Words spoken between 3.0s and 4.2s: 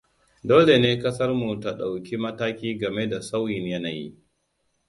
da sauyin yanayi.